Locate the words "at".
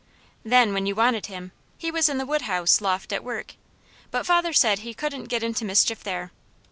3.13-3.23